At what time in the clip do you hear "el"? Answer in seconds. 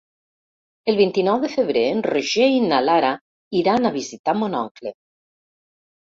0.91-0.95